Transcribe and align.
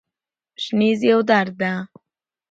شنیز 0.63 0.99
یوه 1.09 1.23
دره 1.29 1.53
ده 1.61 1.73